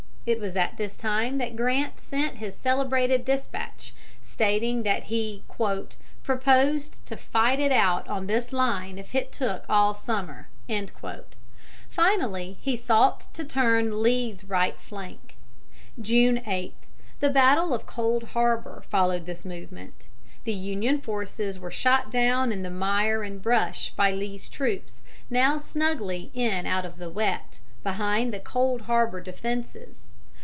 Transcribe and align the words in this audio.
It 0.23 0.39
was 0.39 0.55
at 0.55 0.77
this 0.77 0.97
time 0.97 1.39
that 1.39 1.55
Grant 1.55 1.99
sent 1.99 2.35
his 2.35 2.55
celebrated 2.55 3.25
despatch 3.25 3.91
stating 4.21 4.83
that 4.83 5.05
he 5.05 5.43
"proposed 6.23 7.03
to 7.07 7.17
fight 7.17 7.59
it 7.59 7.71
out 7.71 8.07
on 8.07 8.27
this 8.27 8.53
line 8.53 8.99
if 8.99 9.15
it 9.15 9.31
took 9.31 9.65
all 9.67 9.95
summer." 9.95 10.47
Finally 11.89 12.59
he 12.61 12.75
sought 12.77 13.33
to 13.33 13.43
turn 13.43 14.03
Lee's 14.03 14.43
right 14.43 14.79
flank. 14.79 15.37
June 15.99 16.43
8, 16.45 16.75
the 17.19 17.31
battle 17.31 17.73
of 17.73 17.87
Cold 17.87 18.23
Harbor 18.29 18.83
followed 18.87 19.25
this 19.25 19.43
movement. 19.43 20.05
The 20.43 20.53
Union 20.53 21.01
forces 21.01 21.57
were 21.57 21.71
shot 21.71 22.11
down 22.11 22.51
in 22.51 22.61
the 22.61 22.69
mire 22.69 23.23
and 23.23 23.41
brush 23.41 23.91
by 23.95 24.11
Lee's 24.11 24.49
troops, 24.49 25.01
now 25.31 25.57
snugly 25.57 26.29
in 26.35 26.67
out 26.67 26.85
of 26.85 26.97
the 26.97 27.09
wet, 27.09 27.59
behind 27.81 28.31
the 28.31 28.39
Cold 28.39 28.81
Harbor 28.83 29.19
defences. 29.19 30.03